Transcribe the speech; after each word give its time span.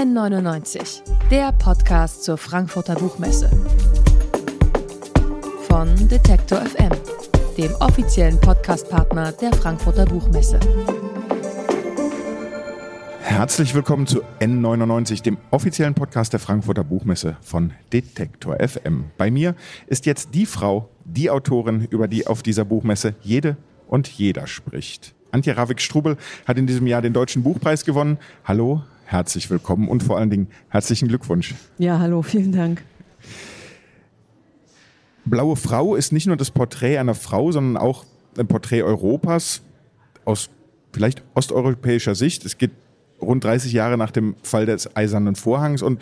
N99, 0.00 1.02
der 1.30 1.52
Podcast 1.52 2.24
zur 2.24 2.38
Frankfurter 2.38 2.94
Buchmesse. 2.94 3.50
Von 5.68 5.94
Detektor 6.08 6.62
FM, 6.62 6.88
dem 7.58 7.70
offiziellen 7.80 8.40
Podcastpartner 8.40 9.32
der 9.32 9.52
Frankfurter 9.52 10.06
Buchmesse. 10.06 10.58
Herzlich 13.20 13.74
willkommen 13.74 14.06
zu 14.06 14.22
N99, 14.40 15.22
dem 15.22 15.36
offiziellen 15.50 15.92
Podcast 15.92 16.32
der 16.32 16.40
Frankfurter 16.40 16.82
Buchmesse 16.82 17.36
von 17.42 17.74
Detektor 17.92 18.56
FM. 18.58 19.10
Bei 19.18 19.30
mir 19.30 19.54
ist 19.86 20.06
jetzt 20.06 20.30
die 20.32 20.46
Frau, 20.46 20.88
die 21.04 21.28
Autorin, 21.28 21.86
über 21.90 22.08
die 22.08 22.26
auf 22.26 22.42
dieser 22.42 22.64
Buchmesse 22.64 23.16
jede 23.20 23.58
und 23.86 24.08
jeder 24.08 24.46
spricht. 24.46 25.14
Antje 25.30 25.54
Ravik-Strubel 25.58 26.16
hat 26.46 26.56
in 26.56 26.66
diesem 26.66 26.86
Jahr 26.86 27.02
den 27.02 27.12
Deutschen 27.12 27.42
Buchpreis 27.42 27.84
gewonnen. 27.84 28.16
Hallo, 28.44 28.82
herzlich 29.10 29.50
willkommen 29.50 29.88
und 29.88 30.04
vor 30.04 30.18
allen 30.18 30.30
Dingen 30.30 30.46
herzlichen 30.68 31.08
Glückwunsch. 31.08 31.56
Ja, 31.78 31.98
hallo, 31.98 32.22
vielen 32.22 32.52
Dank. 32.52 32.82
Blaue 35.24 35.56
Frau 35.56 35.96
ist 35.96 36.12
nicht 36.12 36.26
nur 36.26 36.36
das 36.36 36.50
Porträt 36.50 36.98
einer 36.98 37.14
Frau, 37.14 37.50
sondern 37.50 37.76
auch 37.76 38.04
ein 38.38 38.46
Porträt 38.46 38.82
Europas 38.82 39.62
aus 40.24 40.48
vielleicht 40.92 41.22
osteuropäischer 41.34 42.14
Sicht. 42.14 42.44
Es 42.44 42.56
geht 42.56 42.70
rund 43.20 43.42
30 43.42 43.72
Jahre 43.72 43.98
nach 43.98 44.12
dem 44.12 44.36
Fall 44.42 44.66
des 44.66 44.96
Eisernen 44.96 45.34
Vorhangs. 45.34 45.82
Und 45.82 46.00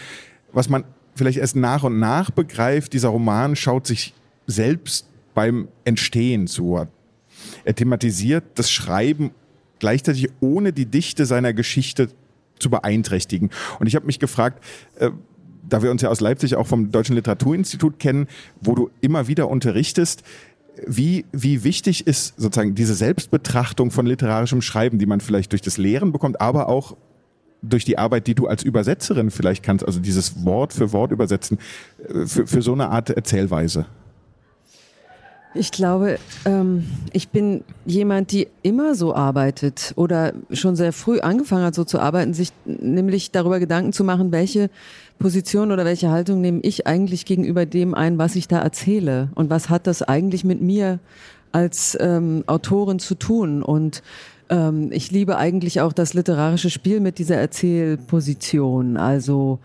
was 0.53 0.69
man 0.69 0.85
vielleicht 1.15 1.39
erst 1.39 1.57
nach 1.57 1.85
und 1.85 1.99
nach 1.99 2.31
begreift, 2.31 2.93
dieser 2.93 3.09
Roman 3.09 3.57
schaut 3.57 3.87
sich 3.87 4.15
selbst 4.47 5.09
beim 5.35 5.69
Entstehen 5.85 6.47
zu. 6.47 6.87
Er 7.65 7.75
thematisiert 7.75 8.45
das 8.55 8.71
Schreiben 8.71 9.31
gleichzeitig 9.79 10.29
ohne 10.41 10.73
die 10.73 10.87
Dichte 10.87 11.25
seiner 11.25 11.53
Geschichte 11.53 12.09
zu 12.59 12.71
beeinträchtigen. 12.71 13.51
Und 13.79 13.87
ich 13.87 13.95
habe 13.95 14.07
mich 14.07 14.19
gefragt, 14.19 14.63
äh, 14.99 15.11
da 15.69 15.83
wir 15.83 15.91
uns 15.91 16.03
ja 16.03 16.09
aus 16.09 16.21
Leipzig 16.21 16.57
auch 16.57 16.67
vom 16.67 16.91
Deutschen 16.91 17.15
Literaturinstitut 17.15 17.99
kennen, 17.99 18.27
wo 18.61 18.75
du 18.75 18.91
immer 19.01 19.29
wieder 19.29 19.49
unterrichtest, 19.49 20.23
wie, 20.87 21.25
wie 21.33 21.65
wichtig 21.65 22.07
ist 22.07 22.35
sozusagen 22.41 22.75
diese 22.75 22.95
Selbstbetrachtung 22.95 23.91
von 23.91 24.07
literarischem 24.07 24.63
Schreiben, 24.63 24.99
die 24.99 25.07
man 25.07 25.21
vielleicht 25.21 25.53
durch 25.53 25.63
das 25.63 25.77
Lehren 25.77 26.13
bekommt, 26.13 26.41
aber 26.41 26.69
auch 26.69 26.97
durch 27.63 27.85
die 27.85 27.99
Arbeit, 27.99 28.27
die 28.27 28.35
du 28.35 28.47
als 28.47 28.63
Übersetzerin 28.63 29.31
vielleicht 29.31 29.65
kannst, 29.65 29.85
also 29.85 30.01
dieses 30.01 30.45
Wort 30.45 30.73
für 30.73 30.93
Wort 30.93 31.11
übersetzen, 31.11 31.59
äh, 32.09 32.27
für, 32.27 32.47
für 32.47 32.63
so 32.63 32.73
eine 32.73 32.89
Art 32.91 33.11
Erzählweise? 33.11 33.87
Ich 35.59 35.73
glaube, 35.73 36.21
ähm, 36.45 36.87
ich 37.13 37.31
bin 37.31 37.65
jemand, 37.85 38.31
die 38.31 38.47
immer 38.63 38.95
so 38.95 39.13
arbeitet 39.13 39.93
oder 39.97 40.33
schon 40.53 40.77
sehr 40.77 40.93
früh 40.93 41.19
angefangen 41.19 41.65
hat, 41.65 41.75
so 41.75 41.83
zu 41.83 41.99
arbeiten, 41.99 42.33
sich 42.33 42.53
nämlich 42.65 43.33
darüber 43.33 43.59
Gedanken 43.59 43.93
zu 43.93 44.05
machen, 44.05 44.31
welche 44.31 44.71
Position 45.19 45.73
oder 45.73 45.85
welche 45.85 46.11
Haltung 46.11 46.41
nehme 46.41 46.61
ich 46.61 46.87
eigentlich 46.87 47.25
gegenüber 47.25 47.67
dem 47.67 47.95
ein, 47.95 48.19
was 48.19 48.37
ich 48.37 48.47
da 48.47 48.61
erzähle? 48.61 49.31
Und 49.35 49.51
was 49.51 49.69
hat 49.69 49.89
das 49.89 50.03
eigentlich 50.03 50.45
mit 50.45 50.61
mir 50.61 51.01
als 51.51 51.99
ähm, 52.01 52.45
Autorin 52.47 53.01
zu 53.01 53.17
tun? 53.17 53.65
Und 53.65 54.05
ähm, 54.51 54.91
ich 54.93 55.11
liebe 55.11 55.37
eigentlich 55.37 55.81
auch 55.81 55.93
das 55.93 56.15
literarische 56.15 56.71
Spiel 56.71 57.01
mit 57.01 57.19
dieser 57.19 57.37
Erzählposition. 57.37 58.97
Also 58.97 59.59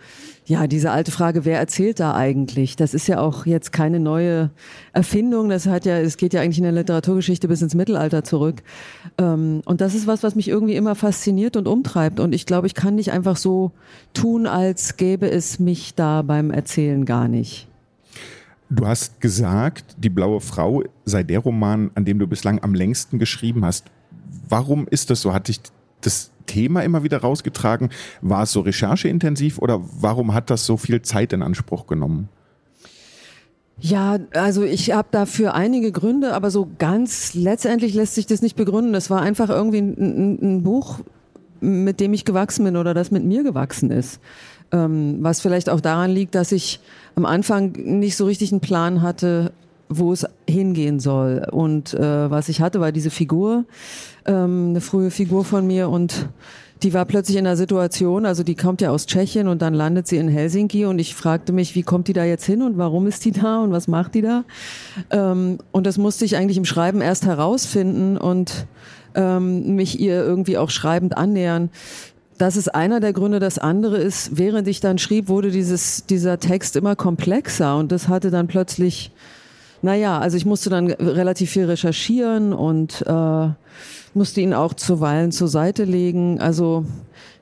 ja, 0.45 0.67
diese 0.67 0.91
alte 0.91 1.11
Frage, 1.11 1.45
wer 1.45 1.57
erzählt 1.57 1.99
da 1.99 2.15
eigentlich? 2.15 2.75
Das 2.75 2.93
ist 2.93 3.07
ja 3.07 3.19
auch 3.19 3.45
jetzt 3.45 3.71
keine 3.71 3.99
neue 3.99 4.51
Erfindung. 4.91 5.47
Das 5.49 5.67
hat 5.67 5.85
ja, 5.85 5.97
es 5.99 6.17
geht 6.17 6.33
ja 6.33 6.41
eigentlich 6.41 6.57
in 6.57 6.65
der 6.65 6.73
Literaturgeschichte 6.73 7.47
bis 7.47 7.61
ins 7.61 7.75
Mittelalter 7.75 8.23
zurück. 8.23 8.61
Ähm, 9.17 9.61
und 9.65 9.79
das 9.79 9.95
ist 9.95 10.05
was, 10.05 10.21
was 10.21 10.35
mich 10.35 10.49
irgendwie 10.49 10.75
immer 10.75 10.95
fasziniert 10.95 11.55
und 11.55 11.67
umtreibt. 11.67 12.19
Und 12.19 12.33
ich 12.33 12.45
glaube, 12.45 12.67
ich 12.67 12.73
kann 12.73 12.95
nicht 12.95 13.11
einfach 13.11 13.37
so 13.37 13.71
tun, 14.13 14.47
als 14.47 14.97
gäbe 14.97 15.31
es 15.31 15.59
mich 15.59 15.95
da 15.95 16.21
beim 16.23 16.51
Erzählen 16.51 17.05
gar 17.05 17.27
nicht. 17.27 17.67
Du 18.69 18.87
hast 18.87 19.21
gesagt, 19.21 19.95
Die 19.97 20.09
blaue 20.09 20.41
Frau 20.41 20.83
sei 21.05 21.23
der 21.23 21.39
Roman, 21.39 21.91
an 21.95 22.05
dem 22.05 22.19
du 22.19 22.27
bislang 22.27 22.61
am 22.63 22.73
längsten 22.73 23.19
geschrieben 23.19 23.63
hast. 23.63 23.85
Warum 24.49 24.87
ist 24.87 25.09
das 25.09 25.21
so? 25.21 25.33
Hat 25.33 25.47
dich 25.47 25.59
das 26.01 26.31
Thema 26.45 26.81
immer 26.81 27.03
wieder 27.03 27.19
rausgetragen? 27.19 27.89
War 28.21 28.43
es 28.43 28.51
so 28.51 28.61
rechercheintensiv 28.61 29.59
oder 29.59 29.81
warum 29.99 30.33
hat 30.33 30.49
das 30.49 30.65
so 30.65 30.77
viel 30.77 31.01
Zeit 31.01 31.33
in 31.33 31.41
Anspruch 31.41 31.87
genommen? 31.87 32.29
Ja, 33.79 34.19
also 34.33 34.63
ich 34.63 34.91
habe 34.91 35.07
dafür 35.11 35.55
einige 35.55 35.91
Gründe, 35.91 36.33
aber 36.33 36.51
so 36.51 36.69
ganz 36.77 37.33
letztendlich 37.33 37.93
lässt 37.93 38.15
sich 38.15 38.27
das 38.27 38.41
nicht 38.41 38.55
begründen. 38.55 38.93
Das 38.93 39.09
war 39.09 39.21
einfach 39.21 39.49
irgendwie 39.49 39.79
ein, 39.79 40.39
ein 40.41 40.63
Buch, 40.63 40.99
mit 41.59 41.99
dem 41.99 42.13
ich 42.13 42.25
gewachsen 42.25 42.65
bin 42.65 42.77
oder 42.77 42.93
das 42.93 43.09
mit 43.09 43.23
mir 43.23 43.43
gewachsen 43.43 43.89
ist. 43.89 44.19
Ähm, 44.71 45.17
was 45.21 45.41
vielleicht 45.41 45.69
auch 45.69 45.81
daran 45.81 46.11
liegt, 46.11 46.35
dass 46.35 46.51
ich 46.51 46.79
am 47.15 47.25
Anfang 47.25 47.71
nicht 47.71 48.15
so 48.15 48.25
richtig 48.25 48.51
einen 48.51 48.61
Plan 48.61 49.01
hatte, 49.01 49.52
wo 49.97 50.13
es 50.13 50.25
hingehen 50.47 50.99
soll. 50.99 51.47
Und 51.51 51.93
äh, 51.93 52.29
was 52.29 52.49
ich 52.49 52.61
hatte, 52.61 52.79
war 52.79 52.91
diese 52.91 53.09
Figur, 53.09 53.65
ähm, 54.25 54.69
eine 54.69 54.81
frühe 54.81 55.11
Figur 55.11 55.45
von 55.45 55.65
mir 55.67 55.89
und 55.89 56.29
die 56.83 56.93
war 56.93 57.05
plötzlich 57.05 57.37
in 57.37 57.47
einer 57.47 57.55
Situation, 57.55 58.25
also 58.25 58.43
die 58.43 58.55
kommt 58.55 58.81
ja 58.81 58.89
aus 58.89 59.05
Tschechien 59.05 59.47
und 59.47 59.61
dann 59.61 59.73
landet 59.73 60.05
sie 60.07 60.17
in 60.17 60.27
Helsinki 60.27 60.85
und 60.85 60.99
ich 60.99 61.15
fragte 61.15 61.53
mich, 61.53 61.75
wie 61.75 61.83
kommt 61.83 62.09
die 62.09 62.13
da 62.13 62.25
jetzt 62.25 62.45
hin 62.45 62.61
und 62.61 62.77
warum 62.77 63.07
ist 63.07 63.23
die 63.23 63.31
da 63.31 63.61
und 63.61 63.71
was 63.71 63.87
macht 63.87 64.15
die 64.15 64.21
da? 64.21 64.43
Ähm, 65.09 65.59
und 65.71 65.87
das 65.87 65.97
musste 65.97 66.25
ich 66.25 66.35
eigentlich 66.35 66.57
im 66.57 66.65
Schreiben 66.65 66.99
erst 66.99 67.25
herausfinden 67.25 68.17
und 68.17 68.67
ähm, 69.15 69.75
mich 69.75 69.99
ihr 69.99 70.15
irgendwie 70.23 70.57
auch 70.57 70.69
schreibend 70.69 71.15
annähern. 71.15 71.69
Das 72.37 72.57
ist 72.57 72.73
einer 72.73 72.99
der 72.99 73.13
Gründe. 73.13 73.39
Das 73.39 73.59
andere 73.59 73.97
ist, 73.97 74.37
während 74.37 74.67
ich 74.67 74.81
dann 74.81 74.97
schrieb, 74.97 75.29
wurde 75.29 75.51
dieses, 75.51 76.05
dieser 76.05 76.39
Text 76.39 76.75
immer 76.75 76.95
komplexer 76.95 77.77
und 77.77 77.91
das 77.91 78.09
hatte 78.09 78.31
dann 78.31 78.47
plötzlich 78.47 79.11
naja, 79.83 80.17
also 80.17 80.37
ich 80.37 80.45
musste 80.45 80.69
dann 80.69 80.87
relativ 80.87 81.51
viel 81.51 81.65
recherchieren 81.65 82.53
und 82.53 83.03
äh, 83.05 83.49
musste 84.13 84.39
ihn 84.39 84.53
auch 84.53 84.73
zuweilen 84.73 85.33
zur 85.33 85.49
Seite 85.49 85.83
legen. 85.83 86.39
Also 86.39 86.85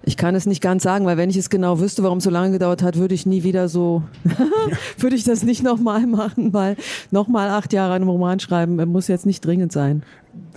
ich 0.03 0.17
kann 0.17 0.33
es 0.33 0.47
nicht 0.47 0.59
ganz 0.59 0.81
sagen, 0.81 1.05
weil 1.05 1.17
wenn 1.17 1.29
ich 1.29 1.37
es 1.37 1.51
genau 1.51 1.79
wüsste, 1.79 2.01
warum 2.01 2.17
es 2.17 2.23
so 2.23 2.31
lange 2.31 2.51
gedauert 2.51 2.81
hat, 2.81 2.97
würde 2.97 3.13
ich 3.13 3.27
nie 3.27 3.43
wieder 3.43 3.69
so, 3.69 4.01
würde 4.97 5.15
ich 5.15 5.23
das 5.23 5.43
nicht 5.43 5.61
nochmal 5.61 6.07
machen, 6.07 6.51
weil 6.51 6.77
nochmal 7.11 7.49
acht 7.49 7.73
Jahre 7.73 7.93
einen 7.93 8.07
Roman 8.07 8.39
schreiben 8.39 8.75
muss 8.89 9.07
jetzt 9.07 9.27
nicht 9.27 9.45
dringend 9.45 9.71
sein. 9.71 10.01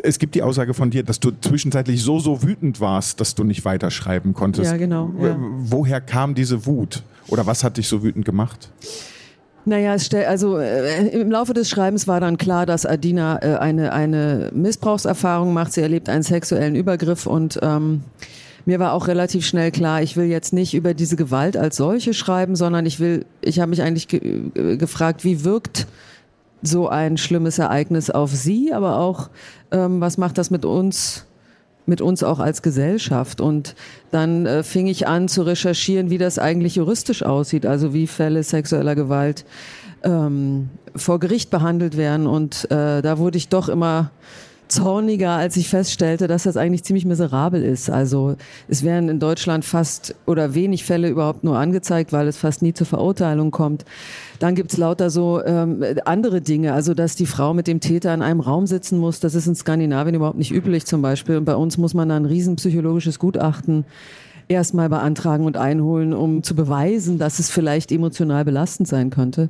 Es 0.03 0.19
gibt 0.19 0.35
die 0.35 0.43
Aussage 0.43 0.73
von 0.73 0.91
dir, 0.91 1.03
dass 1.03 1.21
du 1.21 1.33
zwischenzeitlich 1.39 2.03
so, 2.03 2.19
so 2.19 2.43
wütend 2.43 2.81
warst, 2.81 3.21
dass 3.21 3.35
du 3.35 3.45
nicht 3.45 3.67
weiterschreiben 3.67 4.33
konntest. 4.33 4.71
Ja, 4.71 4.79
genau. 4.79 5.13
Ja. 5.21 5.37
Woher 5.39 6.01
kam 6.01 6.35
diese 6.35 6.65
Wut? 6.65 7.03
Oder 7.29 7.47
was 7.47 7.63
hat 7.63 7.77
dich 7.77 7.89
so 7.89 8.03
wütend 8.03 8.25
gemacht? 8.25 8.71
Naja, 9.67 9.97
also 10.27 10.59
äh, 10.59 11.09
im 11.09 11.31
Laufe 11.31 11.55
des 11.55 11.71
Schreibens 11.71 12.07
war 12.07 12.21
dann 12.21 12.37
klar, 12.37 12.67
dass 12.67 12.85
Adina 12.85 13.43
äh, 13.43 13.57
eine, 13.57 13.93
eine 13.93 14.51
Missbrauchserfahrung 14.53 15.55
macht. 15.55 15.73
Sie 15.73 15.81
erlebt 15.81 16.11
einen 16.11 16.23
sexuellen 16.23 16.75
Übergriff 16.75 17.27
und 17.27 17.59
ähm, 17.63 18.03
mir 18.67 18.79
war 18.79 18.93
auch 18.93 19.09
relativ 19.09 19.47
schnell 19.47 19.71
klar, 19.71 20.03
ich 20.03 20.17
will 20.17 20.27
jetzt 20.27 20.53
nicht 20.53 20.75
über 20.75 20.95
diese 20.95 21.17
Gewalt 21.17 21.57
als 21.57 21.77
solche 21.77 22.13
schreiben, 22.15 22.57
sondern 22.57 22.85
ich 22.85 23.01
will, 23.01 23.25
ich 23.41 23.61
habe 23.61 23.71
mich 23.71 23.83
eigentlich 23.83 24.09
ge 24.09 24.51
äh, 24.55 24.77
gefragt, 24.77 25.25
wie 25.25 25.45
wirkt 25.45 25.87
so 26.63 26.89
ein 26.89 27.17
schlimmes 27.17 27.59
Ereignis 27.59 28.11
auf 28.11 28.33
sie, 28.33 28.73
aber 28.73 28.99
auch, 28.99 29.29
ähm, 29.71 30.01
was 30.01 30.19
macht 30.19 30.39
das 30.39 30.51
mit 30.51 30.65
uns 30.65 31.27
mit 31.87 32.01
uns 32.01 32.23
auch 32.23 32.39
als 32.39 32.63
Gesellschaft. 32.63 33.41
Und 33.41 33.75
dann 34.11 34.47
äh, 34.47 34.63
fing 34.63 34.87
ich 34.87 35.07
an 35.07 35.29
zu 35.29 35.43
recherchieren, 35.43 36.11
wie 36.11 36.19
das 36.19 36.39
eigentlich 36.39 36.77
juristisch 36.77 37.23
aussieht, 37.23 37.67
also 37.67 37.93
wie 37.93 38.07
Fälle 38.07 38.43
sexueller 38.43 38.95
Gewalt 38.95 39.45
ähm, 40.03 40.71
vor 40.97 41.19
Gericht 41.19 41.51
behandelt 41.51 41.97
werden. 41.97 42.27
Und 42.27 42.71
äh, 42.71 43.03
da 43.03 43.19
wurde 43.19 43.39
ich 43.39 43.49
doch 43.49 43.69
immer 43.69 44.11
zorniger, 44.75 45.31
als 45.31 45.57
ich 45.57 45.69
feststellte, 45.69 46.27
dass 46.27 46.45
das 46.45 46.57
eigentlich 46.57 46.85
ziemlich 46.85 47.05
miserabel 47.05 47.63
ist. 47.63 47.91
Also 47.91 48.37
es 48.69 48.83
werden 48.83 49.09
in 49.09 49.21
Deutschland 49.21 49.65
fast 49.65 50.15
oder 50.27 50.55
wenig 50.55 50.85
Fälle 50.85 51.09
überhaupt 51.09 51.45
nur 51.45 51.59
angezeigt, 51.59 52.13
weil 52.13 52.29
es 52.29 52.37
fast 52.37 52.63
nie 52.63 52.75
zur 52.75 52.87
Verurteilung 52.87 53.51
kommt. 53.51 53.85
Dann 54.39 54.55
gibt's 54.55 54.77
lauter 54.77 55.11
so 55.11 55.43
ähm, 55.45 55.85
andere 56.05 56.41
Dinge, 56.41 56.73
also 56.73 56.95
dass 56.95 57.15
die 57.15 57.27
Frau 57.27 57.55
mit 57.55 57.67
dem 57.67 57.81
Täter 57.81 58.13
in 58.13 58.23
einem 58.23 58.41
Raum 58.41 58.67
sitzen 58.67 58.99
muss. 58.99 59.21
Das 59.21 59.35
ist 59.35 59.47
in 59.47 59.55
Skandinavien 59.55 60.17
überhaupt 60.17 60.39
nicht 60.39 60.53
üblich 60.53 60.87
zum 60.87 61.03
Beispiel. 61.03 61.37
Und 61.37 61.45
bei 61.45 61.55
uns 61.55 61.79
muss 61.79 61.95
man 61.95 62.09
dann 62.09 62.25
ein 62.25 62.27
riesen 62.27 62.57
Gutachten 63.19 63.85
erstmal 64.49 64.89
beantragen 64.89 65.47
und 65.47 65.57
einholen, 65.57 66.13
um 66.13 66.43
zu 66.43 66.55
beweisen, 66.55 67.19
dass 67.19 67.39
es 67.39 67.51
vielleicht 67.51 67.93
emotional 67.93 68.45
belastend 68.45 68.89
sein 68.89 69.11
könnte. 69.11 69.49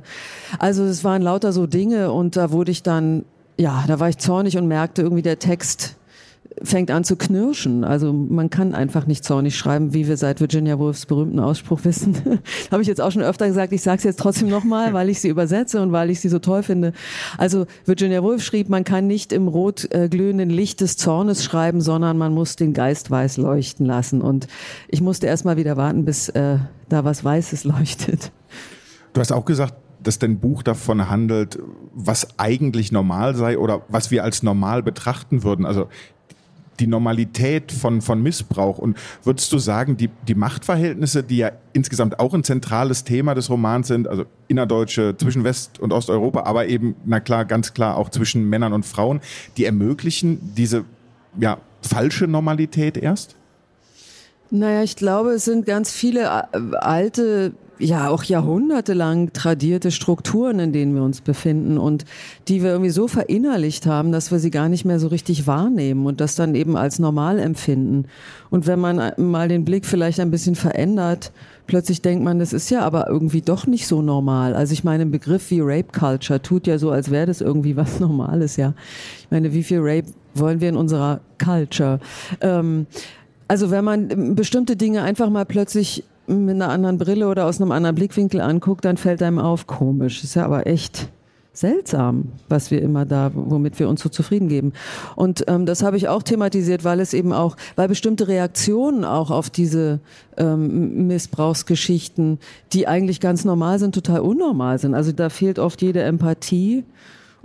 Also 0.59 0.83
es 0.83 1.03
waren 1.03 1.21
lauter 1.21 1.51
so 1.51 1.67
Dinge 1.67 2.11
und 2.11 2.37
da 2.37 2.51
wurde 2.51 2.71
ich 2.71 2.83
dann 2.83 3.25
ja, 3.57 3.83
da 3.87 3.99
war 3.99 4.09
ich 4.09 4.17
zornig 4.17 4.57
und 4.57 4.67
merkte 4.67 5.01
irgendwie, 5.01 5.21
der 5.21 5.39
Text 5.39 5.97
fängt 6.63 6.91
an 6.91 7.03
zu 7.03 7.15
knirschen. 7.15 7.83
Also 7.83 8.13
man 8.13 8.49
kann 8.49 8.73
einfach 8.73 9.07
nicht 9.07 9.25
zornig 9.25 9.57
schreiben, 9.57 9.93
wie 9.93 10.07
wir 10.07 10.17
seit 10.17 10.39
Virginia 10.39 10.79
Woolfs 10.79 11.05
berühmten 11.05 11.39
Ausspruch 11.39 11.81
wissen. 11.83 12.15
Habe 12.71 12.81
ich 12.81 12.87
jetzt 12.87 13.01
auch 13.01 13.11
schon 13.11 13.23
öfter 13.23 13.47
gesagt. 13.47 13.73
Ich 13.73 13.81
sage 13.81 13.97
es 13.97 14.03
jetzt 14.03 14.19
trotzdem 14.19 14.49
nochmal, 14.49 14.93
weil 14.93 15.09
ich 15.09 15.19
sie 15.19 15.29
übersetze 15.29 15.81
und 15.81 15.91
weil 15.91 16.09
ich 16.09 16.21
sie 16.21 16.29
so 16.29 16.39
toll 16.39 16.63
finde. 16.63 16.93
Also 17.37 17.65
Virginia 17.85 18.23
Woolf 18.23 18.43
schrieb, 18.43 18.69
man 18.69 18.83
kann 18.83 19.07
nicht 19.07 19.33
im 19.33 19.47
rot 19.47 19.91
äh, 19.91 20.07
glühenden 20.07 20.49
Licht 20.49 20.81
des 20.81 20.97
Zornes 20.97 21.43
schreiben, 21.43 21.81
sondern 21.81 22.17
man 22.17 22.33
muss 22.33 22.55
den 22.55 22.73
Geist 22.73 23.11
weiß 23.11 23.37
leuchten 23.37 23.85
lassen. 23.85 24.21
Und 24.21 24.47
ich 24.87 25.01
musste 25.01 25.27
erst 25.27 25.45
mal 25.45 25.57
wieder 25.57 25.77
warten, 25.77 26.05
bis 26.05 26.29
äh, 26.29 26.57
da 26.89 27.03
was 27.03 27.23
Weißes 27.23 27.63
leuchtet. 27.65 28.31
Du 29.13 29.21
hast 29.21 29.31
auch 29.31 29.45
gesagt, 29.45 29.73
dass 30.05 30.19
dein 30.19 30.39
Buch 30.39 30.63
davon 30.63 31.09
handelt, 31.09 31.59
was 31.93 32.39
eigentlich 32.39 32.91
normal 32.91 33.35
sei 33.35 33.57
oder 33.57 33.81
was 33.89 34.11
wir 34.11 34.23
als 34.23 34.43
normal 34.43 34.83
betrachten 34.83 35.43
würden. 35.43 35.65
Also 35.65 35.89
die 36.79 36.87
Normalität 36.87 37.71
von, 37.71 38.01
von 38.01 38.21
Missbrauch. 38.21 38.77
Und 38.77 38.97
würdest 39.23 39.51
du 39.51 39.57
sagen, 39.57 39.97
die, 39.97 40.09
die 40.27 40.35
Machtverhältnisse, 40.35 41.23
die 41.23 41.37
ja 41.37 41.51
insgesamt 41.73 42.19
auch 42.19 42.33
ein 42.33 42.43
zentrales 42.43 43.03
Thema 43.03 43.33
des 43.33 43.49
Romans 43.49 43.87
sind, 43.87 44.07
also 44.07 44.25
innerdeutsche 44.47 45.15
zwischen 45.17 45.43
West- 45.43 45.79
und 45.79 45.93
Osteuropa, 45.93 46.43
aber 46.43 46.67
eben, 46.67 46.95
na 47.05 47.19
klar, 47.19 47.45
ganz 47.45 47.73
klar 47.73 47.97
auch 47.97 48.09
zwischen 48.09 48.47
Männern 48.49 48.73
und 48.73 48.85
Frauen, 48.85 49.21
die 49.57 49.65
ermöglichen 49.65 50.53
diese 50.55 50.85
ja, 51.39 51.57
falsche 51.81 52.27
Normalität 52.27 52.97
erst? 52.97 53.35
Naja, 54.51 54.83
ich 54.83 54.95
glaube, 54.95 55.31
es 55.31 55.45
sind 55.45 55.65
ganz 55.65 55.91
viele 55.91 56.25
äh, 56.25 56.75
alte 56.77 57.53
ja 57.79 58.09
auch 58.09 58.23
jahrhundertelang 58.23 59.33
tradierte 59.33 59.91
Strukturen, 59.91 60.59
in 60.59 60.73
denen 60.73 60.95
wir 60.95 61.03
uns 61.03 61.21
befinden 61.21 61.77
und 61.77 62.05
die 62.47 62.63
wir 62.63 62.71
irgendwie 62.71 62.91
so 62.91 63.07
verinnerlicht 63.07 63.85
haben, 63.85 64.11
dass 64.11 64.31
wir 64.31 64.39
sie 64.39 64.51
gar 64.51 64.69
nicht 64.69 64.85
mehr 64.85 64.99
so 64.99 65.07
richtig 65.07 65.47
wahrnehmen 65.47 66.05
und 66.05 66.21
das 66.21 66.35
dann 66.35 66.55
eben 66.55 66.77
als 66.77 66.99
normal 66.99 67.39
empfinden. 67.39 68.05
Und 68.49 68.67
wenn 68.67 68.79
man 68.79 69.11
mal 69.17 69.47
den 69.47 69.65
Blick 69.65 69.85
vielleicht 69.85 70.19
ein 70.19 70.31
bisschen 70.31 70.55
verändert, 70.55 71.31
plötzlich 71.67 72.01
denkt 72.01 72.23
man, 72.23 72.39
das 72.39 72.53
ist 72.53 72.69
ja 72.69 72.81
aber 72.81 73.07
irgendwie 73.07 73.41
doch 73.41 73.67
nicht 73.67 73.87
so 73.87 74.01
normal. 74.01 74.55
Also 74.55 74.73
ich 74.73 74.83
meine, 74.83 75.03
ein 75.03 75.11
Begriff 75.11 75.51
wie 75.51 75.61
Rape 75.61 75.91
Culture 75.91 76.41
tut 76.41 76.67
ja 76.67 76.77
so, 76.77 76.91
als 76.91 77.11
wäre 77.11 77.25
das 77.25 77.41
irgendwie 77.41 77.75
was 77.75 77.99
Normales, 77.99 78.57
ja. 78.57 78.73
Ich 79.19 79.31
meine, 79.31 79.53
wie 79.53 79.63
viel 79.63 79.79
Rape 79.81 80.07
wollen 80.33 80.61
wir 80.61 80.69
in 80.69 80.77
unserer 80.77 81.21
Culture? 81.43 81.99
Ähm, 82.41 82.87
also 83.47 83.71
wenn 83.71 83.85
man 83.85 84.35
bestimmte 84.35 84.75
Dinge 84.75 85.03
einfach 85.03 85.29
mal 85.29 85.45
plötzlich 85.45 86.03
mit 86.27 86.55
einer 86.55 86.69
anderen 86.69 86.97
Brille 86.97 87.27
oder 87.27 87.45
aus 87.45 87.61
einem 87.61 87.71
anderen 87.71 87.95
Blickwinkel 87.95 88.41
anguckt, 88.41 88.85
dann 88.85 88.97
fällt 88.97 89.21
einem 89.21 89.39
auf, 89.39 89.67
komisch. 89.67 90.23
Ist 90.23 90.35
ja 90.35 90.45
aber 90.45 90.67
echt 90.67 91.09
seltsam, 91.57 92.33
was 92.49 92.71
wir 92.71 92.81
immer 92.81 93.05
da, 93.05 93.31
womit 93.33 93.79
wir 93.79 93.87
uns 93.87 94.01
so 94.01 94.09
zufrieden 94.09 94.49
geben. 94.49 94.73
Und 95.15 95.45
ähm, 95.47 95.65
das 95.65 95.83
habe 95.83 95.97
ich 95.97 96.07
auch 96.07 96.23
thematisiert, 96.23 96.83
weil 96.83 96.99
es 96.99 97.13
eben 97.13 97.33
auch, 97.33 97.55
weil 97.75 97.87
bestimmte 97.87 98.27
Reaktionen 98.27 99.05
auch 99.05 99.31
auf 99.31 99.49
diese 99.49 99.99
ähm, 100.37 101.07
Missbrauchsgeschichten, 101.07 102.39
die 102.73 102.87
eigentlich 102.87 103.19
ganz 103.19 103.45
normal 103.45 103.79
sind, 103.79 103.95
total 103.95 104.19
unnormal 104.19 104.79
sind. 104.79 104.93
Also 104.93 105.11
da 105.11 105.29
fehlt 105.29 105.59
oft 105.59 105.81
jede 105.81 106.03
Empathie 106.03 106.83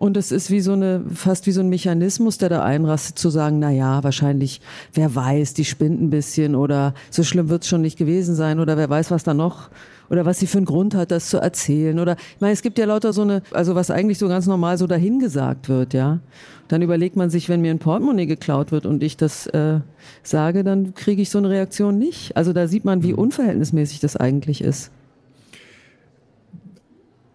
und 0.01 0.17
es 0.17 0.33
ist 0.33 0.51
wie 0.51 0.61
so 0.61 0.73
eine, 0.73 1.05
fast 1.13 1.47
wie 1.47 1.53
so 1.53 1.61
ein 1.61 1.69
Mechanismus, 1.69 2.39
der 2.39 2.49
da 2.49 2.65
einrastet, 2.65 3.19
zu 3.19 3.29
sagen, 3.29 3.59
na 3.59 3.71
ja, 3.71 4.03
wahrscheinlich, 4.03 4.63
wer 4.95 5.15
weiß, 5.15 5.53
die 5.53 5.67
spinnt 5.67 6.01
ein 6.01 6.09
bisschen 6.09 6.55
oder 6.55 6.95
so 7.11 7.23
schlimm 7.23 7.51
wird 7.51 7.65
es 7.65 7.69
schon 7.69 7.83
nicht 7.83 7.99
gewesen 7.99 8.35
sein 8.35 8.61
oder 8.61 8.79
wer 8.79 8.89
weiß, 8.89 9.11
was 9.11 9.25
da 9.25 9.35
noch 9.35 9.69
oder 10.09 10.25
was 10.25 10.39
sie 10.39 10.47
für 10.47 10.57
einen 10.57 10.65
Grund 10.65 10.95
hat, 10.95 11.11
das 11.11 11.29
zu 11.29 11.37
erzählen. 11.37 11.99
Oder 11.99 12.17
ich 12.35 12.41
meine, 12.41 12.55
es 12.55 12.63
gibt 12.63 12.79
ja 12.79 12.87
lauter 12.87 13.13
so 13.13 13.21
eine, 13.21 13.43
also 13.53 13.75
was 13.75 13.91
eigentlich 13.91 14.17
so 14.17 14.27
ganz 14.27 14.47
normal 14.47 14.79
so 14.79 14.87
dahingesagt 14.87 15.69
wird, 15.69 15.93
ja. 15.93 16.21
Dann 16.69 16.81
überlegt 16.81 17.17
man 17.17 17.29
sich, 17.29 17.51
wenn 17.51 17.61
mir 17.61 17.71
ein 17.71 17.79
Portemonnaie 17.79 18.25
geklaut 18.25 18.73
wird 18.73 18.87
und 18.87 19.03
ich 19.03 19.19
das 19.19 19.49
äh, 19.49 19.81
sage, 20.23 20.65
dann 20.65 20.95
kriege 20.95 21.21
ich 21.21 21.29
so 21.29 21.37
eine 21.37 21.51
Reaktion 21.51 21.99
nicht. 21.99 22.39
Also 22.39 22.55
da 22.55 22.69
sieht 22.69 22.87
man, 22.87 23.03
wie 23.03 23.13
unverhältnismäßig 23.13 24.01
das 24.01 24.17
eigentlich 24.17 24.63
ist. 24.63 24.93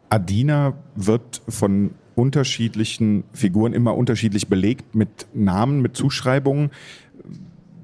Adina 0.10 0.74
wird 0.96 1.44
von 1.48 1.92
unterschiedlichen 2.16 3.24
Figuren 3.34 3.74
immer 3.74 3.96
unterschiedlich 3.96 4.48
belegt 4.48 4.96
mit 4.96 5.28
Namen, 5.34 5.82
mit 5.82 5.96
Zuschreibungen. 5.96 6.72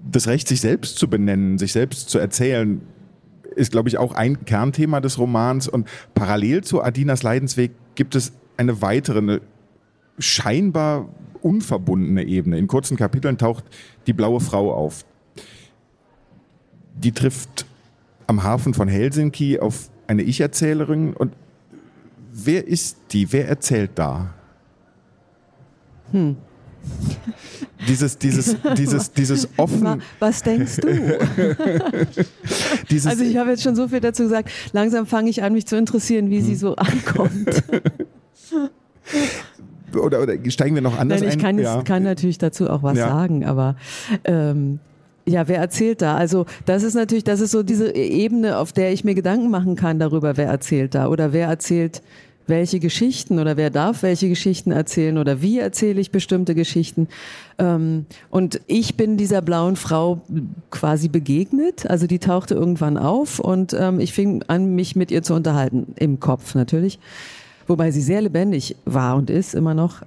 Das 0.10 0.28
Recht, 0.28 0.48
sich 0.48 0.62
selbst 0.62 0.98
zu 0.98 1.10
benennen, 1.10 1.58
sich 1.58 1.74
selbst 1.74 2.10
zu 2.10 2.18
erzählen, 2.18 2.82
ist, 3.56 3.72
glaube 3.72 3.90
ich, 3.90 3.98
auch 3.98 4.14
ein 4.14 4.46
Kernthema 4.46 5.02
des 5.02 5.20
Romans. 5.20 5.68
Und 5.68 5.88
parallel 6.16 6.64
zu 6.64 6.82
Adinas 6.82 7.24
Leidensweg 7.24 7.72
gibt 7.96 8.16
es 8.16 8.32
eine 8.58 8.82
weitere, 8.82 9.20
eine 9.20 9.42
scheinbar 10.18 11.10
unverbundene 11.42 12.24
Ebene. 12.24 12.58
In 12.58 12.68
kurzen 12.68 12.98
Kapiteln 12.98 13.38
taucht 13.38 13.66
die 14.08 14.14
blaue 14.14 14.40
Frau 14.40 14.74
auf. 14.74 15.06
Die 16.96 17.12
trifft 17.12 17.66
am 18.28 18.44
Hafen 18.44 18.74
von 18.74 18.88
Helsinki 18.88 19.60
auf 19.60 19.90
eine 20.08 20.22
Ich-Erzählerin 20.22 21.14
und 21.14 21.34
wer 22.32 22.68
ist 22.68 22.98
die? 23.12 23.32
Wer 23.32 23.48
erzählt 23.48 23.92
da? 23.96 24.34
Hm. 26.12 26.38
Dieses, 27.88 28.18
dieses, 28.20 28.56
dieses, 28.78 29.12
dieses 29.12 29.50
offen. 29.58 30.04
Was 30.20 30.44
denkst 30.44 30.78
du? 30.78 30.88
also 33.06 33.24
ich 33.24 33.38
habe 33.38 33.50
jetzt 33.50 33.64
schon 33.64 33.76
so 33.76 33.88
viel 33.88 34.00
dazu 34.00 34.22
gesagt. 34.24 34.52
Langsam 34.72 35.08
fange 35.08 35.32
ich 35.32 35.42
an, 35.42 35.54
mich 35.54 35.66
zu 35.66 35.76
interessieren, 35.78 36.30
wie 36.30 36.38
hm. 36.38 36.46
sie 36.46 36.56
so 36.56 36.76
ankommt. 36.76 37.64
oder, 39.96 40.22
oder 40.22 40.38
steigen 40.52 40.76
wir 40.76 40.84
noch 40.84 41.00
anders 41.00 41.22
Nein, 41.22 41.30
ich 41.30 41.36
ein? 41.36 41.42
kann, 41.42 41.58
ja. 41.58 41.82
kann 41.82 42.04
natürlich 42.04 42.38
dazu 42.38 42.70
auch 42.70 42.84
was 42.84 43.00
ja. 43.00 43.08
sagen, 43.08 43.46
aber 43.46 43.76
ähm, 44.26 44.80
ja, 45.26 45.48
wer 45.48 45.58
erzählt 45.58 46.02
da? 46.02 46.16
Also 46.16 46.46
das 46.66 46.84
ist 46.84 46.96
natürlich, 46.96 47.24
das 47.24 47.42
ist 47.42 47.52
so 47.52 47.64
diese 47.64 47.96
Ebene, 47.96 48.58
auf 48.58 48.74
der 48.74 48.92
ich 48.92 49.04
mir 49.04 49.16
Gedanken 49.16 49.50
machen 49.50 49.76
kann 49.76 50.00
darüber, 50.00 50.38
wer 50.38 50.48
erzählt 50.48 50.96
da 50.96 51.08
oder 51.08 51.34
wer 51.34 51.48
erzählt 51.48 52.02
welche 52.48 52.80
Geschichten 52.80 53.40
oder 53.40 53.56
wer 53.56 53.70
darf 53.70 54.04
welche 54.04 54.28
Geschichten 54.28 54.72
erzählen 54.72 55.18
oder 55.18 55.42
wie 55.42 55.60
erzähle 55.60 56.02
ich 56.02 56.12
bestimmte 56.12 56.56
Geschichten. 56.56 57.08
Ähm, 57.60 58.06
und 58.30 58.60
ich 58.68 58.98
bin 58.98 59.16
dieser 59.16 59.42
blauen 59.42 59.76
Frau 59.76 60.22
quasi 60.70 61.08
begegnet, 61.08 61.86
also 61.90 62.08
die 62.08 62.20
tauchte 62.20 62.56
irgendwann 62.56 62.98
auf 62.98 63.40
und 63.40 63.74
ähm, 63.74 64.00
ich 64.00 64.12
fing 64.12 64.44
an, 64.48 64.76
mich 64.76 64.96
mit 64.96 65.12
ihr 65.12 65.24
zu 65.24 65.34
unterhalten, 65.34 65.94
im 65.98 66.20
Kopf 66.20 66.56
natürlich 66.56 67.00
wobei 67.68 67.90
sie 67.92 68.02
sehr 68.02 68.22
lebendig 68.22 68.76
war 68.86 69.16
und 69.16 69.30
ist 69.30 69.56
immer 69.56 69.74
noch. 69.74 70.02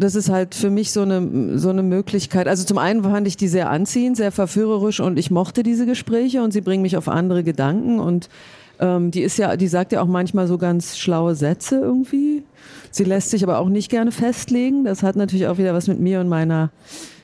Das 0.00 0.14
ist 0.14 0.30
halt 0.30 0.54
für 0.54 0.70
mich 0.70 0.92
so 0.92 1.02
eine, 1.02 1.58
so 1.58 1.68
eine 1.68 1.82
Möglichkeit. 1.82 2.48
Also 2.48 2.64
zum 2.64 2.78
einen 2.78 3.02
fand 3.02 3.26
ich 3.26 3.36
die 3.36 3.48
sehr 3.48 3.68
anziehend, 3.68 4.16
sehr 4.16 4.32
verführerisch 4.32 5.00
und 5.00 5.18
ich 5.18 5.30
mochte 5.30 5.62
diese 5.62 5.84
Gespräche 5.84 6.42
und 6.42 6.52
sie 6.52 6.62
bringen 6.62 6.82
mich 6.82 6.96
auf 6.96 7.06
andere 7.06 7.44
Gedanken 7.44 8.00
und 8.00 8.30
ähm, 8.78 9.10
die 9.10 9.20
ist 9.20 9.36
ja, 9.36 9.56
die 9.56 9.68
sagt 9.68 9.92
ja 9.92 10.00
auch 10.00 10.06
manchmal 10.06 10.46
so 10.46 10.56
ganz 10.56 10.96
schlaue 10.96 11.34
Sätze 11.34 11.78
irgendwie. 11.80 12.42
Sie 12.90 13.04
lässt 13.04 13.30
sich 13.30 13.42
aber 13.42 13.58
auch 13.58 13.68
nicht 13.68 13.90
gerne 13.90 14.10
festlegen. 14.10 14.84
Das 14.84 15.02
hat 15.02 15.16
natürlich 15.16 15.46
auch 15.48 15.58
wieder 15.58 15.74
was 15.74 15.86
mit 15.86 16.00
mir 16.00 16.20
und 16.20 16.28
meiner 16.28 16.70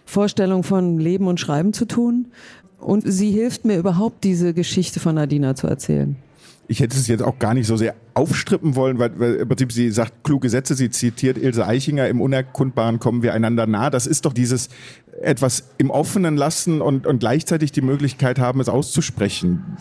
Vorstellung 0.04 0.62
von 0.62 0.98
Leben 0.98 1.28
und 1.28 1.40
Schreiben 1.40 1.72
zu 1.72 1.86
tun. 1.86 2.26
Und 2.78 3.04
sie 3.06 3.30
hilft 3.30 3.64
mir 3.64 3.78
überhaupt, 3.78 4.22
diese 4.22 4.52
Geschichte 4.52 5.00
von 5.00 5.14
Nadina 5.14 5.54
zu 5.54 5.66
erzählen 5.66 6.16
ich 6.68 6.80
hätte 6.80 6.96
es 6.96 7.06
jetzt 7.06 7.22
auch 7.22 7.38
gar 7.38 7.54
nicht 7.54 7.66
so 7.66 7.76
sehr 7.76 7.94
aufstrippen 8.14 8.74
wollen, 8.74 8.98
weil, 8.98 9.18
weil 9.18 9.34
im 9.36 9.48
Prinzip 9.48 9.72
sie 9.72 9.90
sagt 9.90 10.24
kluge 10.24 10.48
Sätze, 10.48 10.74
sie 10.74 10.90
zitiert 10.90 11.38
Ilse 11.38 11.66
Eichinger, 11.66 12.08
im 12.08 12.20
Unerkundbaren 12.20 12.98
kommen 12.98 13.22
wir 13.22 13.34
einander 13.34 13.66
nah. 13.66 13.90
Das 13.90 14.06
ist 14.06 14.24
doch 14.24 14.32
dieses 14.32 14.68
etwas 15.20 15.70
im 15.78 15.90
Offenen 15.90 16.36
lassen 16.36 16.80
und, 16.80 17.06
und 17.06 17.20
gleichzeitig 17.20 17.72
die 17.72 17.82
Möglichkeit 17.82 18.38
haben, 18.38 18.60
es 18.60 18.68
auszusprechen. 18.68 19.76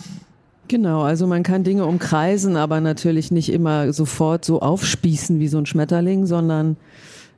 Genau, 0.68 1.02
also 1.02 1.28
man 1.28 1.44
kann 1.44 1.64
Dinge 1.64 1.86
umkreisen, 1.86 2.56
aber 2.56 2.82
natürlich 2.82 3.32
nicht 3.32 3.52
immer 3.52 3.94
sofort 3.94 4.46
so 4.46 4.62
aufspießen 4.62 5.40
wie 5.40 5.48
so 5.48 5.60
ein 5.60 5.66
Schmetterling, 5.66 6.26
sondern 6.26 6.78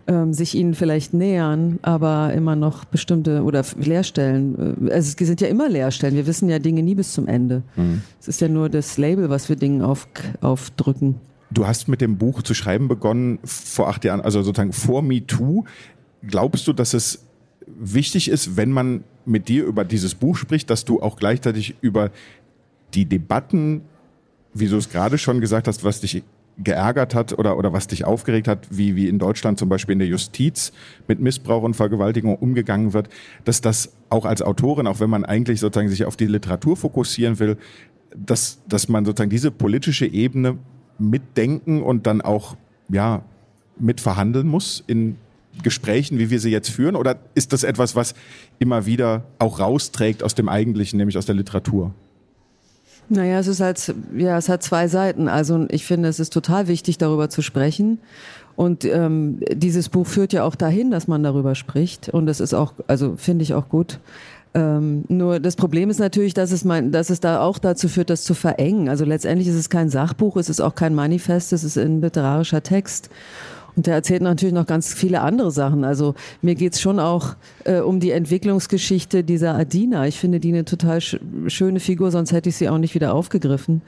ähm, 0.08 0.34
sich 0.34 0.56
ihnen 0.56 0.74
vielleicht 0.74 1.14
nähern, 1.14 1.80
aber 1.82 2.34
immer 2.34 2.56
noch 2.56 2.86
bestimmte 2.86 3.44
oder 3.44 3.64
Leerstellen. 3.78 4.88
Äh, 4.88 4.94
also 4.94 5.14
es 5.18 5.28
sind 5.28 5.42
ja 5.42 5.48
immer 5.48 5.70
Leerstellen. 5.70 6.16
Wir 6.16 6.28
wissen 6.28 6.50
ja 6.50 6.60
Dinge 6.60 6.84
nie 6.84 6.96
bis 6.96 7.14
zum 7.14 7.28
Ende. 7.28 7.64
Mhm. 7.76 8.02
Es 8.20 8.28
ist 8.28 8.42
ja 8.42 8.48
nur 8.48 8.70
das 8.70 8.98
Label, 8.98 9.30
was 9.30 9.50
wir 9.50 9.56
Dingen 9.56 9.82
auf, 9.82 10.08
aufdrücken. 10.42 11.16
Du 11.52 11.68
hast 11.68 11.88
mit 11.88 12.02
dem 12.02 12.18
Buch 12.18 12.42
zu 12.42 12.54
schreiben 12.54 12.88
begonnen 12.88 13.40
vor 13.44 13.90
acht 13.90 14.04
Jahren, 14.04 14.22
also 14.22 14.42
sozusagen 14.42 14.74
vor 14.74 15.02
MeToo. 15.02 15.66
Glaubst 16.24 16.68
du, 16.68 16.74
dass 16.74 16.94
es 16.94 17.24
wichtig 17.66 18.30
ist, 18.30 18.58
wenn 18.58 18.72
man 18.72 19.04
mit 19.26 19.48
dir 19.50 19.66
über 19.66 19.86
dieses 19.86 20.16
Buch 20.16 20.36
spricht, 20.36 20.70
dass 20.70 20.86
du 20.86 21.02
auch 21.02 21.18
gleichzeitig 21.18 21.76
über 21.82 22.12
die 22.94 23.06
Debatten, 23.06 23.82
wie 24.54 24.68
du 24.68 24.78
es 24.78 24.90
gerade 24.90 25.18
schon 25.18 25.42
gesagt 25.42 25.68
hast, 25.68 25.84
was 25.84 26.02
dich 26.02 26.24
geärgert 26.64 27.14
hat 27.14 27.38
oder, 27.38 27.58
oder 27.58 27.74
was 27.74 27.88
dich 27.88 28.06
aufgeregt 28.06 28.48
hat, 28.48 28.68
wie, 28.72 28.96
wie 28.96 29.08
in 29.08 29.20
Deutschland 29.20 29.60
zum 29.60 29.70
Beispiel 29.70 29.94
in 29.94 30.00
der 30.00 30.08
Justiz 30.08 30.72
mit 31.08 31.20
Missbrauch 31.20 31.64
und 31.64 31.76
Vergewaltigung 31.76 32.36
umgegangen 32.36 32.94
wird, 32.94 33.10
dass 33.46 33.62
das 33.62 33.94
auch 34.10 34.26
als 34.26 34.42
Autorin, 34.42 34.88
auch 34.88 35.00
wenn 35.00 35.10
man 35.10 35.24
eigentlich 35.24 35.60
sozusagen 35.60 35.90
sich 35.90 36.06
auf 36.06 36.18
die 36.18 36.26
Literatur 36.26 36.76
fokussieren 36.76 37.40
will, 37.40 37.58
dass, 38.16 38.60
dass 38.68 38.90
man 38.90 39.06
sozusagen 39.06 39.30
diese 39.30 39.52
politische 39.52 40.08
Ebene 40.08 40.58
mitdenken 40.98 41.84
und 41.84 42.08
dann 42.08 42.22
auch, 42.22 42.56
ja, 42.90 43.22
mitverhandeln 43.80 44.48
muss 44.48 44.84
in 44.88 45.18
Gesprächen, 45.62 46.18
wie 46.20 46.30
wir 46.30 46.40
sie 46.40 46.50
jetzt 46.50 46.70
führen? 46.70 46.96
Oder 46.96 47.18
ist 47.36 47.54
das 47.54 47.64
etwas, 47.64 47.96
was 47.96 48.16
immer 48.60 48.86
wieder 48.86 49.26
auch 49.40 49.60
rausträgt 49.60 50.24
aus 50.24 50.36
dem 50.36 50.50
Eigentlichen, 50.50 50.98
nämlich 50.98 51.18
aus 51.18 51.26
der 51.26 51.36
Literatur? 51.36 51.94
Naja, 53.10 53.40
es 53.40 53.48
ist 53.48 53.62
halt, 53.62 53.94
ja, 54.16 54.38
es 54.38 54.50
hat 54.50 54.64
zwei 54.64 54.88
Seiten. 54.88 55.28
Also 55.28 55.66
ich 55.70 55.86
finde, 55.86 56.10
es 56.10 56.20
ist 56.20 56.34
total 56.34 56.68
wichtig, 56.68 56.98
darüber 56.98 57.30
zu 57.30 57.42
sprechen. 57.42 58.00
Und 58.56 58.86
ähm, 58.86 59.40
dieses 59.54 59.88
Buch 59.88 60.08
führt 60.08 60.34
ja 60.34 60.44
auch 60.44 60.56
dahin, 60.56 60.92
dass 60.92 61.08
man 61.08 61.24
darüber 61.24 61.56
spricht. 61.56 62.10
Und 62.10 62.26
das 62.26 62.40
ist 62.40 62.54
auch, 62.54 62.74
also 62.88 63.16
finde 63.16 63.44
ich 63.44 63.54
auch 63.54 63.70
gut. 63.70 64.00
Ähm, 64.54 65.04
nur 65.08 65.40
das 65.40 65.56
Problem 65.56 65.90
ist 65.90 66.00
natürlich, 66.00 66.34
dass 66.34 66.52
es, 66.52 66.66
mein, 66.66 66.92
dass 66.92 67.12
es 67.12 67.20
da 67.20 67.42
auch 67.42 67.60
dazu 67.60 67.88
führt, 67.88 68.10
das 68.10 68.24
zu 68.24 68.34
verengen. 68.34 68.90
Also 68.90 69.06
letztendlich 69.06 69.48
ist 69.48 69.56
es 69.56 69.70
kein 69.70 69.90
Sachbuch, 69.90 70.36
es 70.38 70.50
ist 70.50 70.62
auch 70.62 70.74
kein 70.74 70.96
Manifest, 70.96 71.54
es 71.54 71.64
ist 71.64 71.78
ein 71.78 72.02
literarischer 72.02 72.64
Text. 72.64 73.10
Und 73.78 73.86
der 73.86 73.94
erzählt 73.94 74.24
natürlich 74.24 74.56
noch 74.56 74.66
ganz 74.66 74.92
viele 74.92 75.22
andere 75.22 75.52
Sachen. 75.52 75.84
Also 75.84 76.16
mir 76.42 76.56
geht's 76.56 76.82
schon 76.82 77.00
auch 77.00 77.36
äh, 77.64 77.80
um 77.80 78.00
die 78.00 78.10
Entwicklungsgeschichte 78.10 79.24
dieser 79.24 79.54
Adina. 79.54 80.08
Ich 80.08 80.20
finde 80.20 80.40
die 80.40 80.50
eine 80.50 80.66
total 80.66 81.00
sch 81.00 81.20
schöne 81.46 81.80
Figur, 81.80 82.10
sonst 82.10 82.32
hätte 82.32 82.50
ich 82.50 82.56
sie 82.58 82.70
auch 82.70 82.80
nicht 82.80 82.96
wieder 82.96 83.14
aufgegriffen. 83.14 83.84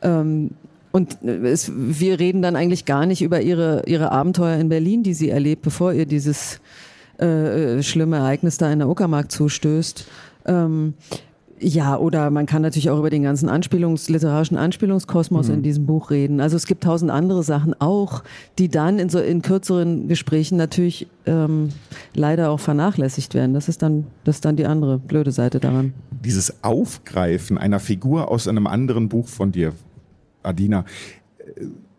Ähm, 0.00 0.52
und 0.90 1.22
es, 1.22 1.70
wir 1.76 2.18
reden 2.18 2.40
dann 2.40 2.56
eigentlich 2.56 2.86
gar 2.86 3.04
nicht 3.04 3.20
über 3.20 3.42
ihre, 3.42 3.82
ihre 3.86 4.10
Abenteuer 4.10 4.56
in 4.56 4.70
Berlin, 4.70 5.02
die 5.02 5.12
sie 5.12 5.28
erlebt, 5.28 5.60
bevor 5.60 5.92
ihr 5.92 6.06
dieses 6.06 6.58
äh, 7.18 7.82
schlimme 7.82 8.16
Ereignis 8.16 8.56
da 8.56 8.72
in 8.72 8.78
der 8.78 8.88
Uckermark 8.88 9.30
zustößt. 9.30 10.06
Ähm, 10.46 10.94
ja, 11.58 11.96
oder 11.96 12.30
man 12.30 12.46
kann 12.46 12.62
natürlich 12.62 12.90
auch 12.90 12.98
über 12.98 13.08
den 13.08 13.22
ganzen 13.22 13.48
Anspielungs, 13.48 14.08
literarischen 14.08 14.56
Anspielungskosmos 14.56 15.48
mhm. 15.48 15.54
in 15.54 15.62
diesem 15.62 15.86
Buch 15.86 16.10
reden. 16.10 16.40
Also 16.40 16.56
es 16.56 16.66
gibt 16.66 16.84
tausend 16.84 17.10
andere 17.10 17.42
Sachen 17.42 17.74
auch, 17.80 18.22
die 18.58 18.68
dann 18.68 18.98
in 18.98 19.08
so 19.08 19.18
in 19.18 19.42
kürzeren 19.42 20.06
Gesprächen 20.08 20.56
natürlich 20.56 21.06
ähm, 21.24 21.70
leider 22.14 22.50
auch 22.50 22.60
vernachlässigt 22.60 23.34
werden. 23.34 23.54
Das 23.54 23.68
ist 23.68 23.82
dann, 23.82 24.06
das 24.24 24.36
ist 24.36 24.44
dann 24.44 24.56
die 24.56 24.66
andere 24.66 24.98
blöde 24.98 25.32
Seite 25.32 25.58
daran. 25.58 25.94
Dieses 26.24 26.62
Aufgreifen 26.62 27.56
einer 27.56 27.80
Figur 27.80 28.30
aus 28.30 28.48
einem 28.48 28.66
anderen 28.66 29.08
Buch 29.08 29.28
von 29.28 29.52
dir, 29.52 29.72
Adina, 30.42 30.84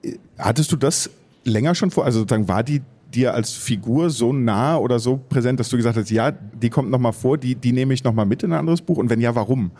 äh, 0.04 0.18
hattest 0.38 0.72
du 0.72 0.76
das 0.76 1.10
länger 1.44 1.74
schon 1.74 1.90
vor? 1.90 2.06
Also 2.06 2.20
sozusagen 2.20 2.48
war 2.48 2.64
die 2.64 2.82
dir 3.14 3.34
als 3.34 3.52
Figur 3.52 4.10
so 4.10 4.34
nah 4.34 4.78
oder 4.78 5.00
so 5.00 5.18
präsent, 5.18 5.60
dass 5.60 5.70
du 5.70 5.78
gesagt 5.78 5.98
hast, 5.98 6.10
ja, 6.10 6.32
die 6.32 6.70
kommt 6.70 6.90
nochmal 6.90 7.14
vor, 7.14 7.38
die, 7.38 7.56
die 7.56 7.72
nehme 7.72 7.94
ich 7.94 8.04
nochmal 8.04 8.26
mit 8.26 8.44
in 8.44 8.52
ein 8.52 8.60
anderes 8.60 8.82
Buch? 8.82 8.98
Und 8.98 9.10
wenn 9.10 9.22
ja, 9.22 9.36
warum? 9.36 9.72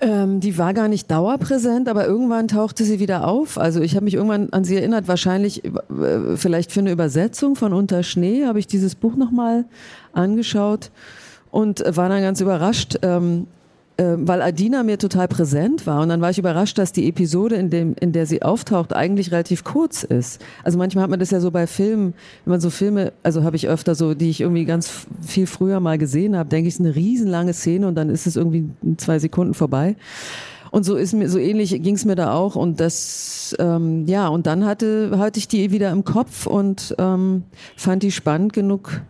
Ähm, 0.00 0.40
die 0.40 0.58
war 0.58 0.74
gar 0.74 0.88
nicht 0.88 1.10
dauerpräsent, 1.10 1.88
aber 1.88 2.06
irgendwann 2.06 2.48
tauchte 2.48 2.84
sie 2.84 3.00
wieder 3.00 3.26
auf. 3.26 3.58
Also 3.58 3.80
ich 3.80 3.94
habe 3.94 4.04
mich 4.04 4.14
irgendwann 4.14 4.50
an 4.50 4.64
sie 4.64 4.76
erinnert, 4.76 5.08
wahrscheinlich 5.08 5.64
äh, 5.64 5.70
vielleicht 6.36 6.72
für 6.72 6.80
eine 6.80 6.92
Übersetzung 6.92 7.56
von 7.56 7.72
Unter 7.72 8.02
Schnee 8.02 8.44
habe 8.44 8.58
ich 8.58 8.66
dieses 8.66 8.94
Buch 8.94 9.16
nochmal 9.16 9.64
angeschaut 10.12 10.90
und 11.50 11.82
war 11.86 12.08
dann 12.08 12.20
ganz 12.20 12.40
überrascht, 12.40 12.98
ähm, 13.02 13.46
äh, 13.46 13.55
weil 14.02 14.42
Adina 14.42 14.82
mir 14.82 14.98
total 14.98 15.26
präsent 15.26 15.86
war 15.86 16.02
und 16.02 16.10
dann 16.10 16.20
war 16.20 16.30
ich 16.30 16.38
überrascht, 16.38 16.76
dass 16.76 16.92
die 16.92 17.08
Episode, 17.08 17.56
in, 17.56 17.70
dem, 17.70 17.94
in 17.98 18.12
der 18.12 18.26
sie 18.26 18.42
auftaucht, 18.42 18.94
eigentlich 18.94 19.32
relativ 19.32 19.64
kurz 19.64 20.02
ist. 20.02 20.44
Also 20.64 20.76
manchmal 20.76 21.04
hat 21.04 21.10
man 21.10 21.18
das 21.20 21.30
ja 21.30 21.40
so 21.40 21.50
bei 21.50 21.66
Filmen, 21.66 22.14
wenn 22.44 22.52
man 22.52 22.60
so 22.60 22.70
Filme, 22.70 23.12
also 23.22 23.42
habe 23.42 23.56
ich 23.56 23.68
öfter 23.68 23.94
so, 23.94 24.14
die 24.14 24.28
ich 24.28 24.42
irgendwie 24.42 24.66
ganz 24.66 25.06
viel 25.22 25.46
früher 25.46 25.80
mal 25.80 25.96
gesehen 25.96 26.36
habe, 26.36 26.48
denke 26.48 26.68
ich, 26.68 26.74
ist 26.74 26.80
eine 26.80 26.94
riesenlange 26.94 27.54
Szene 27.54 27.88
und 27.88 27.94
dann 27.94 28.10
ist 28.10 28.26
es 28.26 28.36
irgendwie 28.36 28.68
zwei 28.98 29.18
Sekunden 29.18 29.54
vorbei. 29.54 29.96
Und 30.70 30.84
so 30.84 30.96
ist 30.96 31.14
mir 31.14 31.30
so 31.30 31.38
ähnlich 31.38 31.70
ging 31.82 31.94
es 31.94 32.04
mir 32.04 32.16
da 32.16 32.34
auch 32.34 32.54
und 32.54 32.80
das 32.80 33.56
ähm, 33.58 34.04
ja 34.06 34.28
und 34.28 34.46
dann 34.46 34.66
hatte 34.66 35.16
hatte 35.16 35.38
ich 35.38 35.48
die 35.48 35.70
wieder 35.70 35.90
im 35.90 36.04
Kopf 36.04 36.46
und 36.46 36.94
ähm, 36.98 37.44
fand 37.76 38.02
die 38.02 38.12
spannend 38.12 38.52
genug 38.52 39.00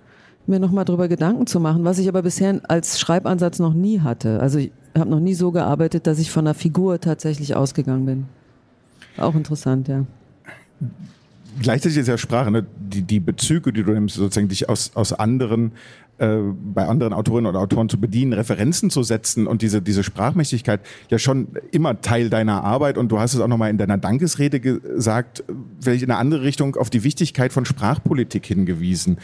mir 0.49 0.61
nochmal 0.61 0.85
drüber 0.85 1.09
Gedanken 1.09 1.47
zu 1.47 1.61
machen, 1.61 1.85
was 1.85 1.99
ich 1.99 2.09
aber 2.09 2.23
bisher 2.23 2.61
als 2.69 2.99
Schreibansatz 2.99 3.59
noch 3.59 3.75
nie 3.75 4.01
hatte. 4.01 4.41
Also 4.41 4.59
ich 4.59 4.73
habe 4.97 5.11
noch 5.11 5.21
nie 5.21 5.35
so 5.35 5.53
gearbeitet, 5.53 6.07
dass 6.07 6.19
ich 6.19 6.31
von 6.31 6.47
einer 6.47 6.55
Figur 6.55 7.01
tatsächlich 7.01 7.55
ausgegangen 7.55 8.07
bin. 8.07 8.27
Auch 9.17 9.35
interessant, 9.35 9.89
ja. 9.89 10.05
Gleichzeitig 11.61 11.99
ist 11.99 12.09
ja 12.09 12.19
Sprache, 12.19 12.51
ne? 12.51 12.67
die, 12.79 13.03
die 13.03 13.21
Bezüge, 13.21 13.73
die 13.73 13.83
du 13.83 13.93
nimmst, 13.93 14.17
sozusagen 14.17 14.49
dich 14.49 14.69
aus, 14.69 14.93
aus 14.95 15.13
anderen 15.13 15.73
äh, 16.19 16.39
bei 16.75 16.87
anderen 16.87 17.13
Autorinnen 17.13 17.47
oder 17.49 17.61
Autoren 17.61 17.89
zu 17.89 18.01
bedienen, 18.01 18.33
Referenzen 18.33 18.89
zu 18.89 19.03
setzen 19.03 19.47
und 19.47 19.61
diese, 19.61 19.83
diese 19.83 20.03
Sprachmächtigkeit 20.03 20.81
ja 21.11 21.19
schon 21.19 21.49
immer 21.73 22.01
Teil 22.01 22.31
deiner 22.31 22.65
Arbeit 22.65 22.97
und 22.97 23.13
du 23.13 23.19
hast 23.19 23.35
es 23.35 23.41
auch 23.41 23.49
nochmal 23.49 23.69
in 23.69 23.77
deiner 23.77 23.99
Dankesrede 23.99 24.61
gesagt, 24.61 25.45
vielleicht 25.81 26.03
in 26.03 26.11
eine 26.11 26.19
andere 26.19 26.43
Richtung 26.43 26.77
auf 26.77 26.89
die 26.89 27.05
Wichtigkeit 27.05 27.53
von 27.53 27.67
Sprachpolitik 27.67 28.47
hingewiesen. 28.47 29.19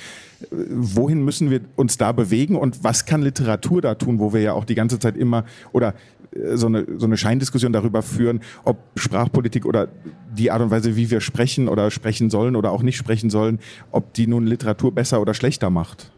Wohin 0.50 1.24
müssen 1.24 1.50
wir 1.50 1.60
uns 1.76 1.96
da 1.96 2.12
bewegen 2.12 2.56
und 2.56 2.84
was 2.84 3.06
kann 3.06 3.22
Literatur 3.22 3.80
da 3.80 3.94
tun, 3.94 4.18
wo 4.18 4.34
wir 4.34 4.42
ja 4.42 4.52
auch 4.52 4.64
die 4.64 4.74
ganze 4.74 4.98
Zeit 4.98 5.16
immer 5.16 5.44
oder 5.72 5.94
äh, 6.34 6.56
so 6.56 6.66
eine, 6.66 6.86
so 6.98 7.06
eine 7.06 7.16
Scheindiskussion 7.16 7.72
darüber 7.72 8.02
führen, 8.02 8.40
ob 8.64 8.78
Sprachpolitik 8.96 9.64
oder 9.64 9.88
die 10.36 10.50
Art 10.50 10.62
und 10.62 10.70
Weise, 10.70 10.96
wie 10.96 11.10
wir 11.10 11.20
sprechen 11.20 11.68
oder 11.68 11.90
sprechen 11.90 12.30
sollen 12.30 12.56
oder 12.56 12.70
auch 12.70 12.82
nicht 12.82 12.96
sprechen 12.96 13.30
sollen, 13.30 13.60
ob 13.90 14.12
die 14.14 14.26
nun 14.26 14.46
Literatur 14.46 14.92
besser 14.92 15.20
oder 15.20 15.34
schlechter 15.34 15.70
macht. 15.70 16.10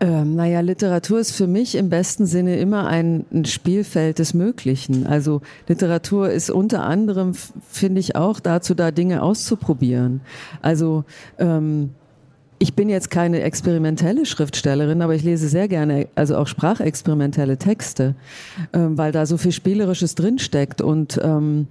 Ähm, 0.00 0.34
naja, 0.34 0.60
Literatur 0.60 1.18
ist 1.18 1.32
für 1.32 1.46
mich 1.46 1.74
im 1.74 1.90
besten 1.90 2.26
Sinne 2.26 2.56
immer 2.56 2.86
ein, 2.86 3.24
ein, 3.32 3.44
Spielfeld 3.44 4.18
des 4.18 4.34
Möglichen. 4.34 5.06
Also 5.06 5.42
Literatur 5.68 6.30
ist 6.30 6.50
unter 6.50 6.84
anderem, 6.84 7.34
finde 7.68 8.00
ich, 8.00 8.16
auch 8.16 8.40
dazu 8.40 8.74
da, 8.74 8.90
Dinge 8.90 9.22
auszuprobieren. 9.22 10.20
Also 10.62 11.04
ähm, 11.38 11.90
ich 12.58 12.74
bin 12.74 12.88
jetzt 12.88 13.10
keine 13.10 13.42
experimentelle 13.42 14.24
Schriftstellerin, 14.24 15.02
aber 15.02 15.14
ich 15.14 15.22
lese 15.22 15.48
sehr 15.48 15.68
gerne, 15.68 16.08
also 16.14 16.36
auch 16.36 16.46
sprachexperimentelle 16.46 17.58
Texte, 17.58 18.14
ähm, 18.72 18.96
weil 18.96 19.12
da 19.12 19.26
so 19.26 19.36
viel 19.36 19.52
Spielerisches 19.52 20.14
drinsteckt 20.14 20.80
und 20.80 21.20
ähm, 21.22 21.66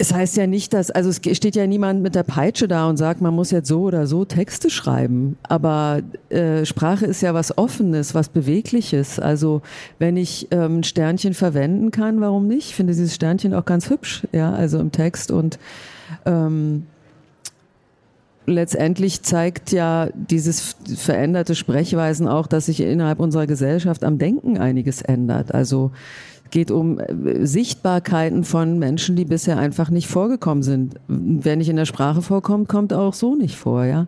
es 0.00 0.14
heißt 0.14 0.38
ja 0.38 0.46
nicht, 0.46 0.72
dass, 0.72 0.90
also 0.90 1.10
es 1.10 1.16
steht 1.36 1.54
ja 1.54 1.66
niemand 1.66 2.02
mit 2.02 2.14
der 2.14 2.22
Peitsche 2.22 2.66
da 2.66 2.88
und 2.88 2.96
sagt, 2.96 3.20
man 3.20 3.34
muss 3.34 3.50
jetzt 3.50 3.68
so 3.68 3.82
oder 3.82 4.06
so 4.06 4.24
Texte 4.24 4.70
schreiben. 4.70 5.36
Aber 5.42 6.00
äh, 6.30 6.64
Sprache 6.64 7.04
ist 7.04 7.20
ja 7.20 7.34
was 7.34 7.58
Offenes, 7.58 8.14
was 8.14 8.30
Bewegliches. 8.30 9.18
Also 9.18 9.60
wenn 9.98 10.16
ich 10.16 10.48
ähm, 10.52 10.78
ein 10.78 10.84
Sternchen 10.84 11.34
verwenden 11.34 11.90
kann, 11.90 12.22
warum 12.22 12.46
nicht? 12.46 12.70
Ich 12.70 12.74
finde 12.74 12.94
dieses 12.94 13.14
Sternchen 13.14 13.52
auch 13.52 13.66
ganz 13.66 13.90
hübsch, 13.90 14.26
ja, 14.32 14.50
also 14.54 14.78
im 14.78 14.90
Text 14.90 15.30
und 15.30 15.58
ähm, 16.24 16.86
letztendlich 18.46 19.22
zeigt 19.22 19.72
ja 19.72 20.08
dieses 20.14 20.76
veränderte 20.96 21.54
Sprechweisen 21.54 22.28
auch, 22.28 22.46
dass 22.46 22.66
sich 22.66 22.80
innerhalb 22.80 23.20
unserer 23.20 23.46
Gesellschaft 23.46 24.04
am 24.04 24.18
Denken 24.18 24.58
einiges 24.58 25.02
ändert. 25.02 25.54
Also 25.54 25.92
geht 26.50 26.70
um 26.70 26.98
äh, 26.98 27.46
Sichtbarkeiten 27.46 28.44
von 28.44 28.78
Menschen, 28.78 29.16
die 29.16 29.24
bisher 29.24 29.58
einfach 29.58 29.90
nicht 29.90 30.08
vorgekommen 30.08 30.62
sind. 30.62 30.96
Wer 31.08 31.56
nicht 31.56 31.68
in 31.68 31.76
der 31.76 31.84
Sprache 31.86 32.22
vorkommt, 32.22 32.68
kommt 32.68 32.92
auch 32.92 33.14
so 33.14 33.34
nicht 33.34 33.56
vor, 33.56 33.84
ja. 33.84 34.06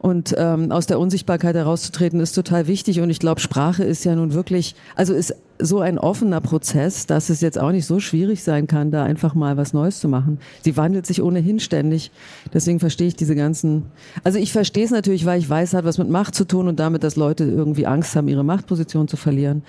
Und 0.00 0.34
ähm, 0.38 0.70
aus 0.70 0.86
der 0.86 1.00
Unsichtbarkeit 1.00 1.56
herauszutreten 1.56 2.20
ist 2.20 2.32
total 2.32 2.66
wichtig. 2.66 3.00
Und 3.00 3.10
ich 3.10 3.18
glaube, 3.18 3.40
Sprache 3.40 3.82
ist 3.82 4.04
ja 4.04 4.14
nun 4.14 4.32
wirklich, 4.32 4.76
also 4.94 5.12
ist 5.12 5.34
so 5.60 5.80
ein 5.80 5.98
offener 5.98 6.40
Prozess, 6.40 7.06
dass 7.06 7.30
es 7.30 7.40
jetzt 7.40 7.58
auch 7.58 7.72
nicht 7.72 7.86
so 7.86 7.98
schwierig 7.98 8.44
sein 8.44 8.68
kann, 8.68 8.92
da 8.92 9.02
einfach 9.02 9.34
mal 9.34 9.56
was 9.56 9.72
Neues 9.72 9.98
zu 9.98 10.08
machen. 10.08 10.38
Sie 10.62 10.76
wandelt 10.76 11.04
sich 11.04 11.20
ohnehin 11.20 11.58
ständig. 11.58 12.12
Deswegen 12.54 12.78
verstehe 12.78 13.08
ich 13.08 13.16
diese 13.16 13.34
ganzen. 13.34 13.86
Also 14.22 14.38
ich 14.38 14.52
verstehe 14.52 14.84
es 14.84 14.92
natürlich, 14.92 15.26
weil 15.26 15.40
ich 15.40 15.48
weiß, 15.48 15.74
hat 15.74 15.84
was 15.84 15.98
mit 15.98 16.08
Macht 16.08 16.36
zu 16.36 16.44
tun 16.44 16.68
und 16.68 16.78
damit, 16.78 17.02
dass 17.02 17.16
Leute 17.16 17.44
irgendwie 17.44 17.86
Angst 17.86 18.14
haben, 18.14 18.28
ihre 18.28 18.44
Machtposition 18.44 19.08
zu 19.08 19.16
verlieren. 19.16 19.62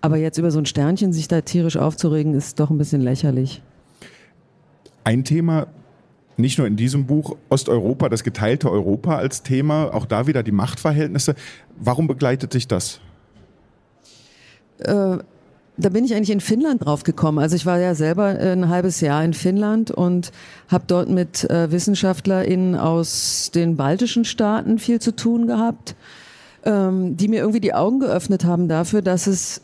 Aber 0.00 0.16
jetzt 0.16 0.38
über 0.38 0.50
so 0.50 0.58
ein 0.58 0.66
Sternchen 0.66 1.12
sich 1.12 1.28
da 1.28 1.40
tierisch 1.40 1.76
aufzuregen, 1.76 2.34
ist 2.34 2.60
doch 2.60 2.70
ein 2.70 2.78
bisschen 2.78 3.00
lächerlich. 3.00 3.62
Ein 5.04 5.24
Thema, 5.24 5.66
nicht 6.42 6.58
nur 6.58 6.66
in 6.66 6.76
diesem 6.76 7.06
Buch, 7.06 7.36
Osteuropa, 7.48 8.10
das 8.10 8.22
geteilte 8.22 8.70
Europa 8.70 9.16
als 9.16 9.42
Thema, 9.42 9.94
auch 9.94 10.04
da 10.04 10.26
wieder 10.26 10.42
die 10.42 10.52
Machtverhältnisse. 10.52 11.34
Warum 11.78 12.06
begleitet 12.06 12.52
sich 12.52 12.68
das? 12.68 13.00
Äh, 14.80 15.18
da 15.78 15.88
bin 15.88 16.04
ich 16.04 16.14
eigentlich 16.14 16.30
in 16.30 16.40
Finnland 16.40 16.84
drauf 16.84 17.02
gekommen. 17.02 17.38
Also 17.38 17.56
ich 17.56 17.64
war 17.64 17.78
ja 17.78 17.94
selber 17.94 18.26
ein 18.26 18.68
halbes 18.68 19.00
Jahr 19.00 19.24
in 19.24 19.32
Finnland 19.32 19.90
und 19.90 20.30
habe 20.68 20.84
dort 20.86 21.08
mit 21.08 21.48
äh, 21.48 21.70
WissenschaftlerInnen 21.72 22.76
aus 22.76 23.50
den 23.54 23.76
baltischen 23.76 24.24
Staaten 24.24 24.78
viel 24.78 25.00
zu 25.00 25.16
tun 25.16 25.46
gehabt, 25.46 25.96
ähm, 26.64 27.16
die 27.16 27.28
mir 27.28 27.40
irgendwie 27.40 27.60
die 27.60 27.74
Augen 27.74 28.00
geöffnet 28.00 28.44
haben 28.44 28.68
dafür, 28.68 29.00
dass 29.00 29.26
es 29.26 29.62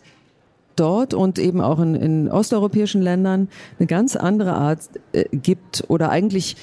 dort 0.78 1.14
und 1.14 1.38
eben 1.38 1.60
auch 1.60 1.80
in, 1.80 1.94
in 1.94 2.30
osteuropäischen 2.30 3.02
Ländern 3.02 3.48
eine 3.78 3.86
ganz 3.86 4.16
andere 4.16 4.54
Art 4.54 4.80
äh, 5.12 5.24
gibt 5.32 5.84
oder 5.88 6.10
eigentlich 6.10 6.56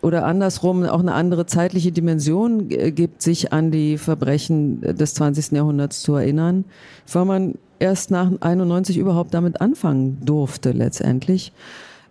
oder 0.00 0.24
andersrum 0.26 0.84
auch 0.84 1.00
eine 1.00 1.14
andere 1.14 1.46
zeitliche 1.46 1.92
Dimension 1.92 2.70
äh, 2.70 2.92
gibt, 2.92 3.22
sich 3.22 3.52
an 3.52 3.70
die 3.70 3.98
Verbrechen 3.98 4.80
des 4.80 5.14
20. 5.14 5.52
Jahrhunderts 5.52 6.02
zu 6.02 6.14
erinnern, 6.14 6.64
weil 7.12 7.24
man 7.24 7.54
erst 7.78 8.10
nach 8.10 8.30
91 8.40 8.96
überhaupt 8.96 9.34
damit 9.34 9.60
anfangen 9.60 10.18
durfte 10.24 10.72
letztendlich. 10.72 11.52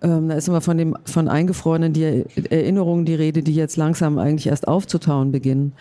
Ähm, 0.01 0.29
da 0.29 0.35
ist 0.35 0.47
immer 0.47 0.61
von 0.61 0.77
dem 0.77 0.95
von 1.05 1.27
eingefrorenen 1.27 1.93
die 1.93 2.25
Erinnerungen 2.49 3.05
die 3.05 3.15
Rede, 3.15 3.41
die 3.41 3.55
jetzt 3.55 3.77
langsam 3.77 4.17
eigentlich 4.17 4.47
erst 4.47 4.67
aufzutauen 4.67 5.31
beginnen. 5.31 5.73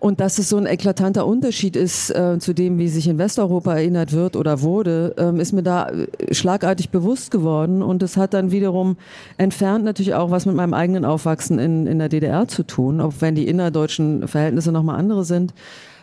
Und 0.00 0.18
dass 0.20 0.38
es 0.38 0.48
so 0.48 0.56
ein 0.56 0.64
eklatanter 0.64 1.26
Unterschied 1.26 1.76
ist 1.76 2.08
äh, 2.10 2.38
zu 2.38 2.54
dem, 2.54 2.78
wie 2.78 2.88
sich 2.88 3.06
in 3.06 3.18
Westeuropa 3.18 3.74
erinnert 3.74 4.12
wird 4.12 4.34
oder 4.34 4.62
wurde, 4.62 5.14
ähm, 5.18 5.38
ist 5.38 5.52
mir 5.52 5.62
da 5.62 5.90
äh, 5.90 6.34
schlagartig 6.34 6.88
bewusst 6.88 7.30
geworden. 7.30 7.82
Und 7.82 8.02
es 8.02 8.16
hat 8.16 8.32
dann 8.32 8.50
wiederum 8.50 8.96
entfernt 9.36 9.84
natürlich 9.84 10.14
auch 10.14 10.30
was 10.30 10.46
mit 10.46 10.56
meinem 10.56 10.72
eigenen 10.72 11.04
Aufwachsen 11.04 11.58
in, 11.58 11.86
in 11.86 11.98
der 11.98 12.08
DDR 12.08 12.48
zu 12.48 12.62
tun, 12.62 13.02
auch 13.02 13.12
wenn 13.20 13.34
die 13.34 13.46
innerdeutschen 13.46 14.26
Verhältnisse 14.26 14.72
nochmal 14.72 14.98
andere 14.98 15.22
sind. 15.26 15.52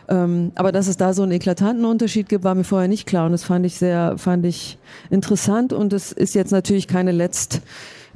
Ähm, 0.08 0.52
aber 0.54 0.70
dass 0.70 0.86
es 0.86 0.96
da 0.96 1.12
so 1.12 1.24
einen 1.24 1.32
eklatanten 1.32 1.84
Unterschied 1.84 2.28
gibt, 2.28 2.44
war 2.44 2.54
mir 2.54 2.62
vorher 2.62 2.88
nicht 2.88 3.04
klar. 3.04 3.26
Und 3.26 3.32
das 3.32 3.42
fand 3.42 3.66
ich 3.66 3.74
sehr, 3.74 4.16
fand 4.16 4.46
ich 4.46 4.78
interessant. 5.10 5.72
Und 5.72 5.92
es 5.92 6.12
ist 6.12 6.36
jetzt 6.36 6.52
natürlich 6.52 6.86
keine 6.86 7.10
letzt 7.10 7.62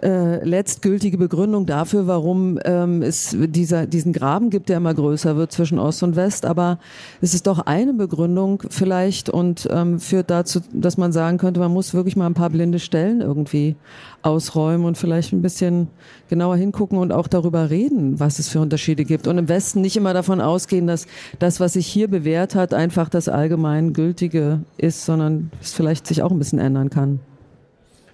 äh, 0.02 0.44
letztgültige 0.44 1.16
Begründung 1.16 1.64
dafür, 1.64 2.06
warum 2.06 2.58
ähm, 2.64 3.02
es 3.02 3.36
dieser, 3.38 3.86
diesen 3.86 4.12
Graben 4.12 4.50
gibt, 4.50 4.68
der 4.68 4.78
immer 4.78 4.92
größer 4.92 5.36
wird 5.36 5.52
zwischen 5.52 5.78
Ost 5.78 6.02
und 6.02 6.16
West. 6.16 6.44
Aber 6.44 6.78
es 7.20 7.34
ist 7.34 7.46
doch 7.46 7.60
eine 7.60 7.94
Begründung 7.94 8.64
vielleicht 8.68 9.30
und 9.30 9.68
ähm, 9.70 10.00
führt 10.00 10.30
dazu, 10.30 10.60
dass 10.72 10.96
man 10.96 11.12
sagen 11.12 11.38
könnte, 11.38 11.60
man 11.60 11.72
muss 11.72 11.94
wirklich 11.94 12.16
mal 12.16 12.26
ein 12.26 12.34
paar 12.34 12.50
blinde 12.50 12.80
Stellen 12.80 13.20
irgendwie 13.20 13.76
ausräumen 14.22 14.86
und 14.86 14.98
vielleicht 14.98 15.32
ein 15.32 15.42
bisschen 15.42 15.88
genauer 16.28 16.56
hingucken 16.56 16.98
und 16.98 17.12
auch 17.12 17.28
darüber 17.28 17.70
reden, 17.70 18.18
was 18.18 18.38
es 18.38 18.48
für 18.48 18.60
Unterschiede 18.60 19.04
gibt. 19.04 19.28
Und 19.28 19.38
im 19.38 19.48
Westen 19.48 19.80
nicht 19.80 19.96
immer 19.96 20.14
davon 20.14 20.40
ausgehen, 20.40 20.86
dass 20.86 21.06
das, 21.38 21.60
was 21.60 21.74
sich 21.74 21.86
hier 21.86 22.08
bewährt 22.08 22.54
hat, 22.54 22.74
einfach 22.74 23.08
das 23.08 23.28
allgemein 23.28 23.92
Gültige 23.92 24.60
ist, 24.78 25.04
sondern 25.04 25.50
es 25.60 25.72
vielleicht 25.72 26.06
sich 26.06 26.22
auch 26.22 26.30
ein 26.30 26.38
bisschen 26.38 26.58
ändern 26.58 26.90
kann. 26.90 27.20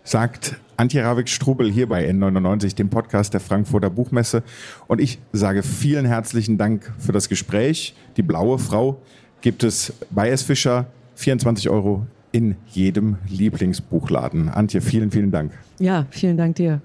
Sagt 0.04 0.56
Antje 0.78 1.02
Ravik-Strubel 1.02 1.72
hier 1.72 1.88
bei 1.88 2.08
N99, 2.08 2.76
dem 2.76 2.88
Podcast 2.88 3.34
der 3.34 3.40
Frankfurter 3.40 3.90
Buchmesse. 3.90 4.44
Und 4.86 5.00
ich 5.00 5.18
sage 5.32 5.64
vielen 5.64 6.06
herzlichen 6.06 6.56
Dank 6.56 6.92
für 6.98 7.10
das 7.10 7.28
Gespräch. 7.28 7.96
Die 8.16 8.22
blaue 8.22 8.60
Frau 8.60 9.02
gibt 9.40 9.64
es 9.64 9.92
bei 10.10 10.30
S. 10.30 10.42
Fischer 10.42 10.86
24 11.16 11.68
Euro 11.68 12.06
in 12.30 12.54
jedem 12.68 13.16
Lieblingsbuchladen. 13.26 14.50
Antje, 14.50 14.80
vielen, 14.80 15.10
vielen 15.10 15.32
Dank. 15.32 15.50
Ja, 15.80 16.06
vielen 16.10 16.36
Dank 16.36 16.54
dir. 16.54 16.80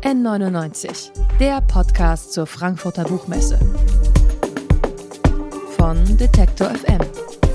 N99, 0.00 1.10
der 1.38 1.60
Podcast 1.60 2.32
zur 2.32 2.46
Frankfurter 2.46 3.04
Buchmesse. 3.04 3.58
Von 5.76 6.16
Detektor 6.16 6.70
FM 6.70 7.21